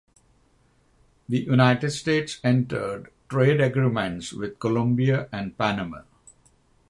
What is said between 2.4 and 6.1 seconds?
entered trade agreements with Colombia and Panama.